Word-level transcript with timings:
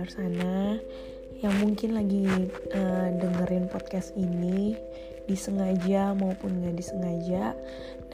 luar 0.00 0.16
sana 0.16 0.80
yang 1.44 1.52
mungkin 1.60 1.92
lagi 1.92 2.24
uh, 2.72 3.08
dengerin 3.20 3.68
podcast 3.68 4.16
ini 4.16 4.72
disengaja 5.28 6.16
maupun 6.16 6.56
nggak 6.56 6.72
disengaja. 6.72 7.52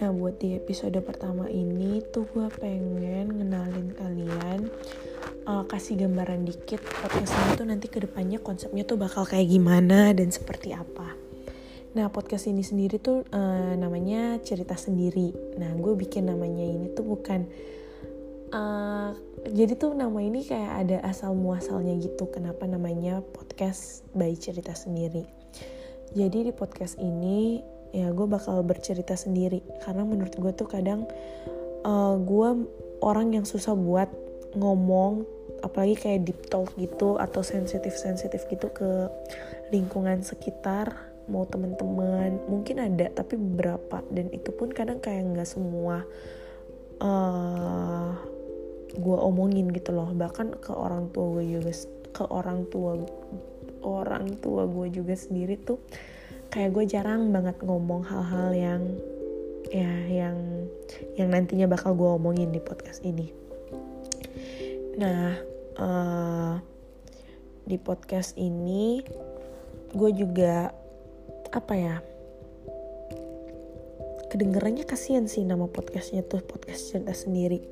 Nah 0.03 0.11
buat 0.11 0.35
di 0.43 0.59
episode 0.59 0.99
pertama 1.07 1.47
ini 1.47 2.03
tuh 2.11 2.27
gue 2.35 2.51
pengen 2.59 3.39
ngenalin 3.39 3.95
kalian 3.95 4.67
uh, 5.47 5.63
kasih 5.71 6.03
gambaran 6.03 6.43
dikit 6.43 6.83
podcast 6.83 7.31
ini 7.31 7.51
tuh 7.55 7.67
nanti 7.71 7.87
ke 7.87 8.03
depannya 8.03 8.43
konsepnya 8.43 8.83
tuh 8.83 8.99
bakal 8.99 9.23
kayak 9.23 9.47
gimana 9.47 10.11
dan 10.11 10.35
seperti 10.35 10.75
apa. 10.75 11.15
Nah 11.95 12.11
podcast 12.11 12.51
ini 12.51 12.67
sendiri 12.67 12.99
tuh 12.99 13.23
uh, 13.31 13.79
namanya 13.79 14.43
cerita 14.43 14.75
sendiri. 14.75 15.55
Nah 15.55 15.71
gue 15.79 15.95
bikin 15.95 16.27
namanya 16.27 16.67
ini 16.67 16.91
tuh 16.99 17.07
bukan 17.07 17.47
uh, 18.51 19.15
jadi 19.51 19.79
tuh 19.79 19.95
nama 19.95 20.19
ini 20.23 20.43
kayak 20.43 20.73
ada 20.87 20.99
asal 21.07 21.35
muasalnya 21.35 21.95
gitu. 22.03 22.27
Kenapa 22.31 22.67
namanya 22.67 23.23
podcast 23.23 24.03
by 24.15 24.35
cerita 24.35 24.75
sendiri? 24.75 25.27
Jadi 26.15 26.51
di 26.51 26.53
podcast 26.55 26.99
ini 26.99 27.63
ya 27.95 28.13
gue 28.13 28.27
bakal 28.29 28.61
bercerita 28.67 29.15
sendiri 29.15 29.63
karena 29.87 30.03
menurut 30.05 30.35
gue 30.37 30.53
tuh 30.53 30.69
kadang 30.69 31.07
uh, 31.87 32.19
gue 32.19 32.49
orang 33.01 33.33
yang 33.33 33.47
susah 33.49 33.73
buat 33.73 34.11
ngomong 34.53 35.25
apalagi 35.65 35.97
kayak 35.97 36.21
deep 36.29 36.41
talk 36.53 36.69
gitu 36.77 37.17
atau 37.17 37.41
sensitif 37.41 37.97
sensitif 37.97 38.45
gitu 38.53 38.69
ke 38.69 39.09
lingkungan 39.73 40.21
sekitar 40.21 40.93
mau 41.27 41.49
teman-teman 41.49 42.39
mungkin 42.47 42.85
ada 42.85 43.11
tapi 43.11 43.35
beberapa 43.41 44.05
dan 44.13 44.31
itu 44.31 44.53
pun 44.55 44.71
kadang 44.71 45.03
kayak 45.03 45.27
nggak 45.27 45.49
semua 45.49 46.07
uh, 47.01 47.07
eh, 47.09 48.11
gue 48.97 49.17
omongin 49.17 49.71
gitu 49.71 49.93
loh. 49.93 50.11
Bahkan 50.11 50.61
ke 50.61 50.73
orang 50.73 51.13
tua 51.13 51.39
gue 51.39 51.45
juga 51.61 51.73
ke 52.17 52.25
orang 52.33 52.65
tua 52.73 52.97
orang 53.85 54.41
tua 54.41 54.65
gue 54.67 54.89
juga 54.89 55.15
sendiri 55.15 55.61
tuh 55.61 55.79
kayak 56.49 56.73
gue 56.73 56.85
jarang 56.89 57.29
banget 57.31 57.61
ngomong 57.61 58.03
hal-hal 58.09 58.51
yang 58.57 58.83
ya 59.69 59.93
yang 60.09 60.37
yang 61.19 61.29
nantinya 61.29 61.67
bakal 61.69 61.93
gue 61.93 62.09
omongin 62.09 62.51
di 62.51 62.59
podcast 62.63 63.05
ini. 63.05 63.31
Nah 64.97 65.37
uh, 65.77 66.55
di 67.67 67.77
podcast 67.77 68.39
ini 68.39 69.03
gue 69.93 70.11
juga 70.15 70.71
apa 71.51 71.75
ya 71.75 71.97
kedengarannya 74.31 74.85
kasihan 74.87 75.31
sih 75.31 75.47
nama 75.47 75.71
podcastnya 75.71 76.27
tuh 76.27 76.43
podcast 76.43 76.93
cerita 76.93 77.15
sendiri 77.15 77.63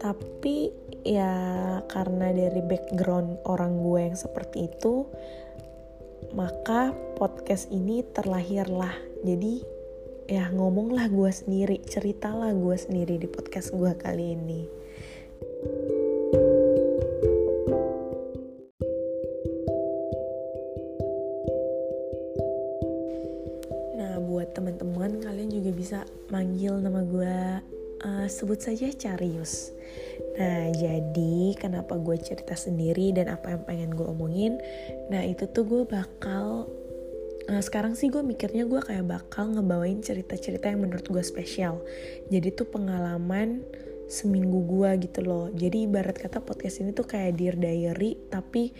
tapi 0.00 0.72
ya 1.04 1.30
karena 1.84 2.32
dari 2.32 2.64
background 2.64 3.44
orang 3.44 3.84
gue 3.84 4.00
yang 4.08 4.16
seperti 4.16 4.72
itu 4.72 5.04
maka 6.32 6.96
podcast 7.20 7.68
ini 7.68 8.00
terlahirlah. 8.16 8.94
Jadi 9.22 9.60
ya 10.30 10.48
ngomonglah 10.54 11.10
gue 11.12 11.30
sendiri 11.30 11.84
ceritalah 11.84 12.54
gue 12.56 12.76
sendiri 12.80 13.20
di 13.20 13.28
podcast 13.28 13.76
gue 13.76 13.92
kali 13.98 14.26
ini. 14.34 14.80
Manggil 26.30 26.78
nama 26.78 27.02
gue 27.02 27.38
uh, 28.04 28.26
sebut 28.26 28.60
saja 28.60 28.88
Carius. 28.92 29.72
Nah 30.38 30.70
jadi 30.72 31.56
kenapa 31.58 31.98
gue 31.98 32.16
cerita 32.20 32.54
sendiri 32.54 33.12
dan 33.12 33.32
apa 33.32 33.52
yang 33.56 33.62
pengen 33.66 33.90
gue 33.92 34.06
omongin? 34.06 34.56
Nah 35.10 35.24
itu 35.26 35.50
tuh 35.50 35.66
gue 35.66 35.82
bakal 35.84 36.70
uh, 37.50 37.62
Sekarang 37.62 37.98
sih 37.98 38.08
gue 38.08 38.22
mikirnya 38.22 38.64
gue 38.64 38.80
kayak 38.80 39.06
bakal 39.08 39.50
ngebawain 39.52 40.00
cerita-cerita 40.00 40.70
yang 40.70 40.86
menurut 40.86 41.06
gue 41.08 41.24
spesial. 41.24 41.82
Jadi 42.30 42.54
tuh 42.54 42.68
pengalaman 42.70 43.64
seminggu 44.10 44.66
gue 44.66 44.90
gitu 45.10 45.20
loh. 45.22 45.46
Jadi 45.54 45.86
ibarat 45.86 46.18
kata 46.18 46.42
podcast 46.42 46.82
ini 46.82 46.90
tuh 46.90 47.06
kayak 47.06 47.38
Dear 47.38 47.54
Diary 47.54 48.18
Tapi 48.26 48.74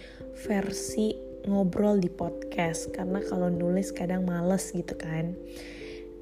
versi 0.46 1.14
ngobrol 1.46 1.98
di 1.98 2.10
podcast. 2.10 2.94
Karena 2.94 3.18
kalau 3.26 3.50
nulis 3.50 3.90
kadang 3.90 4.26
males 4.26 4.70
gitu 4.70 4.94
kan 4.94 5.34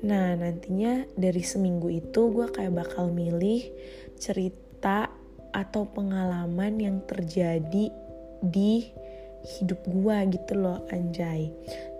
Nah 0.06 0.38
nantinya 0.38 1.06
dari 1.18 1.42
seminggu 1.42 1.90
itu 1.90 2.30
gue 2.30 2.46
kayak 2.54 2.74
bakal 2.74 3.10
milih 3.10 3.66
cerita 4.18 5.10
atau 5.50 5.88
pengalaman 5.90 6.78
yang 6.78 6.96
terjadi 7.08 7.90
di 8.44 8.72
hidup 9.58 9.80
gue 9.86 10.16
gitu 10.34 10.52
loh 10.58 10.84
anjay. 10.92 11.50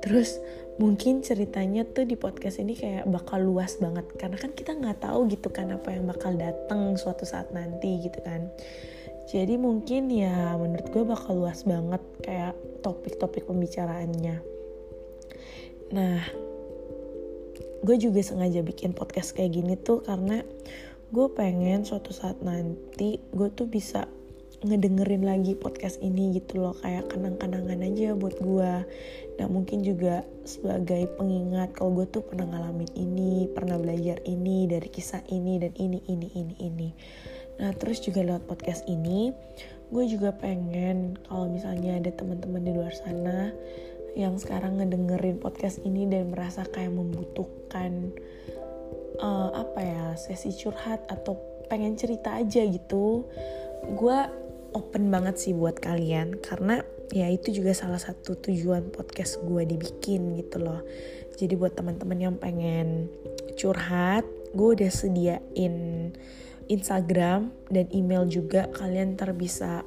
Terus 0.05 0.39
mungkin 0.79 1.27
ceritanya 1.27 1.83
tuh 1.83 2.07
di 2.07 2.15
podcast 2.15 2.63
ini 2.63 2.79
kayak 2.79 3.11
bakal 3.11 3.43
luas 3.43 3.83
banget 3.83 4.07
karena 4.15 4.39
kan 4.39 4.55
kita 4.55 4.79
nggak 4.79 5.03
tahu 5.03 5.27
gitu 5.27 5.51
kan 5.51 5.75
apa 5.75 5.91
yang 5.91 6.07
bakal 6.07 6.31
datang 6.39 6.95
suatu 6.95 7.27
saat 7.27 7.51
nanti 7.51 7.99
gitu 8.07 8.23
kan. 8.23 8.47
Jadi 9.29 9.61
mungkin 9.61 10.09
ya 10.09 10.57
menurut 10.57 10.89
gue 10.89 11.05
bakal 11.05 11.37
luas 11.37 11.61
banget 11.67 12.01
kayak 12.25 12.55
topik-topik 12.81 13.45
pembicaraannya. 13.45 14.41
Nah, 15.93 16.48
gue 17.83 17.97
juga 17.99 18.21
sengaja 18.23 18.63
bikin 18.63 18.95
podcast 18.95 19.35
kayak 19.35 19.55
gini 19.55 19.75
tuh 19.79 20.03
karena 20.03 20.43
gue 21.09 21.27
pengen 21.33 21.87
suatu 21.87 22.11
saat 22.13 22.39
nanti 22.43 23.23
gue 23.33 23.49
tuh 23.55 23.71
bisa 23.71 24.11
ngedengerin 24.59 25.23
lagi 25.23 25.55
podcast 25.55 26.03
ini 26.03 26.35
gitu 26.35 26.59
loh 26.59 26.75
kayak 26.83 27.15
kenang-kenangan 27.15 27.79
aja 27.79 28.19
buat 28.19 28.35
gue 28.43 28.73
nah 29.39 29.47
mungkin 29.47 29.87
juga 29.87 30.27
sebagai 30.43 31.07
pengingat 31.15 31.79
kalau 31.79 31.95
gue 32.03 32.11
tuh 32.11 32.27
pernah 32.27 32.51
ngalamin 32.51 32.91
ini 32.99 33.47
pernah 33.55 33.79
belajar 33.79 34.19
ini 34.27 34.67
dari 34.67 34.91
kisah 34.91 35.23
ini 35.31 35.63
dan 35.63 35.71
ini 35.79 36.03
ini 36.11 36.29
ini 36.35 36.55
ini. 36.59 36.89
Nah 37.63 37.71
terus 37.79 38.03
juga 38.03 38.27
lewat 38.27 38.51
podcast 38.51 38.83
ini 38.91 39.31
gue 39.89 40.05
juga 40.05 40.35
pengen 40.37 41.17
kalau 41.31 41.49
misalnya 41.49 41.97
ada 41.97 42.11
teman-teman 42.13 42.61
di 42.61 42.73
luar 42.77 42.93
sana 42.93 43.55
yang 44.17 44.41
sekarang 44.41 44.81
ngedengerin 44.81 45.43
podcast 45.43 45.83
ini 45.83 46.09
dan 46.09 46.33
merasa 46.33 46.65
kayak 46.65 46.95
membutuhkan 46.95 48.15
uh, 49.21 49.51
apa 49.53 49.81
ya 49.83 50.05
sesi 50.17 50.55
curhat 50.55 51.05
atau 51.11 51.37
pengen 51.69 51.99
cerita 52.01 52.33
aja 52.41 52.65
gitu 52.65 53.29
gue 53.85 54.19
open 54.77 55.09
banget 55.09 55.41
sih 55.41 55.53
buat 55.57 55.79
kalian. 55.79 56.41
Karena 56.43 56.83
ya 57.09 57.29
itu 57.33 57.53
juga 57.55 57.73
salah 57.73 58.01
satu 58.01 58.37
tujuan 58.37 58.93
podcast 58.93 59.41
gue 59.41 59.65
dibikin 59.65 60.37
gitu 60.37 60.61
loh. 60.61 60.85
Jadi 61.39 61.55
buat 61.55 61.79
teman-teman 61.79 62.19
yang 62.19 62.37
pengen 62.37 63.09
curhat 63.55 64.27
gue 64.53 64.69
udah 64.81 64.91
sediain 64.91 65.77
Instagram 66.69 67.53
dan 67.73 67.87
email 67.95 68.29
juga. 68.29 68.69
Kalian 68.75 69.17
ntar 69.17 69.33
bisa 69.33 69.87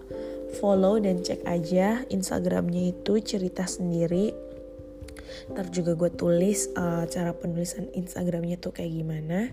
follow 0.58 1.00
dan 1.00 1.24
cek 1.24 1.48
aja 1.48 2.04
Instagramnya 2.12 2.92
itu 2.92 3.20
cerita 3.24 3.64
sendiri. 3.68 4.36
Ntar 5.52 5.72
juga 5.72 5.96
gue 5.96 6.12
tulis 6.12 6.68
uh, 6.76 7.08
cara 7.08 7.32
penulisan 7.32 7.88
Instagramnya 7.96 8.60
tuh 8.60 8.76
kayak 8.76 8.92
gimana. 8.92 9.52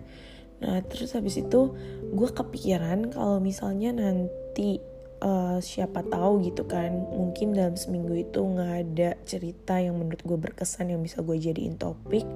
Nah 0.58 0.82
terus 0.87 1.14
habis 1.14 1.38
itu 1.38 1.75
gue 2.10 2.31
kepikiran 2.34 3.14
kalau 3.14 3.38
misalnya 3.38 3.94
nanti 3.94 4.82
uh, 5.22 5.58
siapa 5.62 6.03
tahu 6.06 6.42
gitu 6.47 6.66
kan 6.66 6.94
mungkin 6.94 7.54
dalam 7.54 7.75
seminggu 7.75 8.14
itu 8.14 8.42
nggak 8.42 8.72
ada 8.87 9.10
cerita 9.26 9.78
yang 9.78 9.98
menurut 9.98 10.22
gue 10.22 10.38
berkesan 10.38 10.91
yang 10.94 11.03
bisa 11.03 11.22
gue 11.22 11.38
jadiin 11.38 11.78
topik 11.78 12.26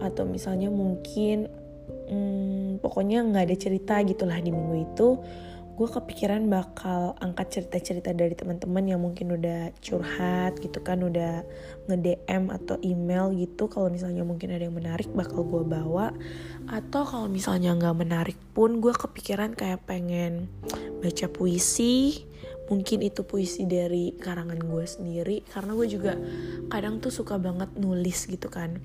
atau 0.00 0.24
misalnya 0.28 0.68
mungkin 0.72 1.48
hmm, 2.08 2.80
pokoknya 2.84 3.24
nggak 3.24 3.44
ada 3.52 3.56
cerita 3.56 4.00
gitulah 4.04 4.38
di 4.40 4.50
minggu 4.52 4.76
itu 4.88 5.08
gue 5.78 5.86
kepikiran 5.86 6.42
bakal 6.50 7.14
angkat 7.22 7.54
cerita-cerita 7.54 8.10
dari 8.10 8.34
teman-teman 8.34 8.82
yang 8.82 8.98
mungkin 8.98 9.30
udah 9.38 9.70
curhat 9.78 10.58
gitu 10.58 10.82
kan 10.82 11.06
udah 11.06 11.46
nge-DM 11.86 12.50
atau 12.50 12.82
email 12.82 13.30
gitu. 13.38 13.70
Kalau 13.70 13.86
misalnya 13.86 14.26
mungkin 14.26 14.50
ada 14.50 14.66
yang 14.66 14.74
menarik 14.74 15.06
bakal 15.14 15.46
gue 15.46 15.62
bawa. 15.62 16.10
Atau 16.66 17.06
kalau 17.06 17.30
misalnya 17.30 17.78
nggak 17.78 17.94
menarik 17.94 18.38
pun 18.58 18.82
gue 18.82 18.90
kepikiran 18.90 19.54
kayak 19.54 19.86
pengen 19.86 20.50
baca 20.98 21.30
puisi 21.30 22.26
mungkin 22.68 23.00
itu 23.00 23.24
puisi 23.24 23.64
dari 23.64 24.12
karangan 24.16 24.60
gue 24.60 24.84
sendiri 24.84 25.36
karena 25.48 25.72
gue 25.72 25.88
juga 25.88 26.12
kadang 26.68 27.00
tuh 27.00 27.12
suka 27.12 27.40
banget 27.40 27.72
nulis 27.80 28.28
gitu 28.28 28.48
kan. 28.52 28.76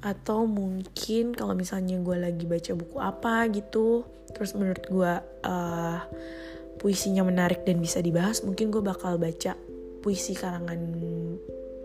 Atau 0.00 0.48
mungkin 0.48 1.36
kalau 1.36 1.52
misalnya 1.52 2.00
gue 2.00 2.16
lagi 2.16 2.44
baca 2.48 2.72
buku 2.72 2.98
apa 2.98 3.46
gitu 3.52 4.08
terus 4.32 4.52
menurut 4.52 4.84
gue 4.88 5.12
uh, 5.48 6.00
puisinya 6.76 7.24
menarik 7.24 7.64
dan 7.64 7.80
bisa 7.80 8.04
dibahas 8.04 8.44
mungkin 8.44 8.68
gue 8.68 8.84
bakal 8.84 9.16
baca 9.16 9.56
puisi 10.04 10.36
karangan 10.36 10.80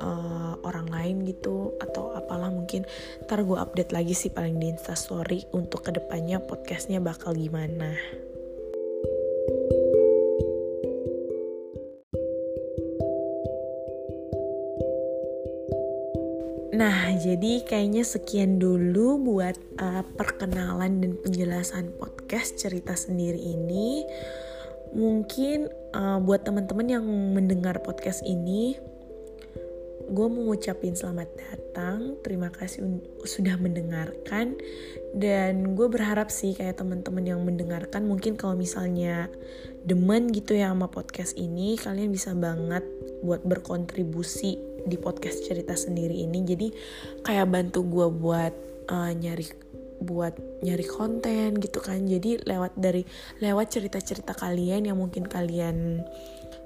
uh, 0.03 0.55
orang 0.67 0.87
lain 0.91 1.15
gitu 1.27 1.75
atau 1.83 2.15
apalah 2.15 2.47
mungkin. 2.47 2.87
Ntar 3.27 3.43
gue 3.43 3.57
update 3.59 3.91
lagi 3.91 4.15
sih 4.15 4.31
paling 4.31 4.55
di 4.55 4.71
instastory 4.71 5.43
untuk 5.51 5.83
ke 5.83 5.91
depannya 5.95 6.39
podcastnya 6.39 7.03
bakal 7.03 7.35
gimana 7.35 7.95
Nah, 16.71 17.11
jadi 17.19 17.67
kayaknya 17.67 18.07
sekian 18.07 18.55
dulu 18.55 19.19
buat 19.19 19.59
uh, 19.83 20.07
perkenalan 20.15 21.03
dan 21.03 21.19
penjelasan 21.19 21.91
podcast 21.99 22.63
cerita 22.63 22.95
sendiri 22.95 23.35
ini. 23.35 24.07
Mungkin 24.95 25.67
uh, 25.91 26.23
buat 26.23 26.47
teman-teman 26.47 26.87
yang 26.87 27.03
mendengar 27.35 27.83
podcast 27.83 28.23
ini, 28.23 28.79
gue 30.11 30.27
mau 30.31 30.47
ngucapin 30.47 30.95
selamat 30.95 31.27
datang. 31.35 32.15
Terima 32.23 32.47
kasih 32.47 33.03
sudah 33.27 33.59
mendengarkan. 33.59 34.55
Dan 35.11 35.75
gue 35.75 35.91
berharap 35.91 36.31
sih 36.31 36.55
kayak 36.55 36.79
teman-teman 36.79 37.27
yang 37.27 37.43
mendengarkan, 37.43 38.07
mungkin 38.07 38.39
kalau 38.39 38.55
misalnya 38.55 39.27
demen 39.83 40.31
gitu 40.31 40.55
ya 40.55 40.71
sama 40.71 40.87
podcast 40.87 41.35
ini, 41.35 41.75
kalian 41.75 42.15
bisa 42.15 42.31
banget 42.31 42.87
buat 43.19 43.43
berkontribusi 43.43 44.70
di 44.85 44.97
podcast 44.97 45.45
cerita 45.45 45.73
sendiri 45.77 46.23
ini. 46.23 46.43
Jadi 46.45 46.67
kayak 47.25 47.47
bantu 47.49 47.85
gue 47.85 48.07
buat 48.09 48.53
uh, 48.89 49.11
nyari 49.13 49.45
buat 50.01 50.33
nyari 50.65 50.85
konten 50.89 51.61
gitu 51.61 51.79
kan. 51.79 52.01
Jadi 52.03 52.41
lewat 52.41 52.73
dari 52.75 53.05
lewat 53.37 53.69
cerita-cerita 53.69 54.33
kalian 54.33 54.89
yang 54.89 54.97
mungkin 54.97 55.29
kalian 55.29 56.01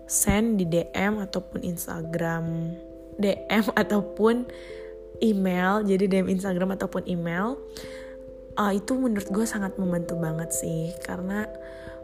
send 0.08 0.64
di 0.64 0.66
DM 0.66 1.20
ataupun 1.20 1.66
Instagram 1.66 2.72
DM 3.20 3.66
ataupun 3.84 4.48
email. 5.20 5.84
Jadi 5.84 6.08
DM 6.08 6.32
Instagram 6.32 6.80
ataupun 6.80 7.04
email 7.06 7.60
uh, 8.56 8.72
itu 8.72 8.96
menurut 8.96 9.28
gue 9.28 9.46
sangat 9.46 9.76
membantu 9.76 10.16
banget 10.16 10.56
sih. 10.56 10.96
Karena 11.04 11.44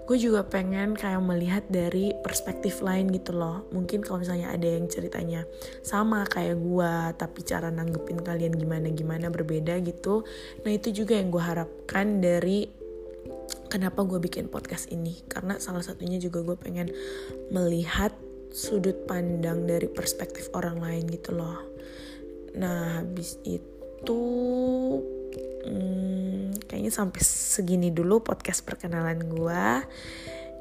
gue 0.09 0.18
juga 0.18 0.44
pengen 0.44 0.98
kayak 0.98 1.21
melihat 1.24 1.63
dari 1.69 2.12
perspektif 2.19 2.81
lain 2.81 3.13
gitu 3.13 3.38
loh. 3.38 3.69
Mungkin 3.71 4.01
kalau 4.01 4.19
misalnya 4.19 4.51
ada 4.51 4.65
yang 4.65 4.89
ceritanya 4.89 5.45
sama 5.86 6.25
kayak 6.27 6.57
gue 6.57 6.94
tapi 7.15 7.39
cara 7.45 7.69
nanggepin 7.69 8.19
kalian 8.19 8.57
gimana 8.57 8.89
gimana 8.92 9.27
berbeda 9.30 9.77
gitu. 9.86 10.25
Nah 10.65 10.71
itu 10.74 10.92
juga 10.92 11.15
yang 11.15 11.30
gue 11.30 11.44
harapkan 11.44 12.19
dari 12.19 12.68
kenapa 13.69 14.03
gue 14.03 14.19
bikin 14.19 14.50
podcast 14.50 14.89
ini. 14.92 15.21
Karena 15.30 15.62
salah 15.62 15.86
satunya 15.86 16.19
juga 16.19 16.44
gue 16.44 16.57
pengen 16.59 16.92
melihat 17.53 18.12
sudut 18.51 19.07
pandang 19.07 19.63
dari 19.63 19.88
perspektif 19.88 20.51
orang 20.51 20.83
lain 20.83 21.07
gitu 21.07 21.31
loh. 21.38 21.62
Nah 22.57 23.00
habis 23.00 23.39
itu 23.48 24.21
hmm, 25.68 26.66
kayaknya 26.68 26.92
sampai 26.92 27.22
segini 27.24 27.92
dulu 27.92 28.24
podcast 28.24 28.63
perkenalan 28.63 29.28
gue 29.28 29.66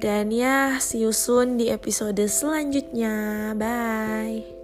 dan 0.00 0.32
ya 0.32 0.80
see 0.80 1.04
you 1.04 1.12
soon 1.12 1.60
di 1.60 1.68
episode 1.68 2.20
selanjutnya. 2.24 3.52
Bye 3.52 4.61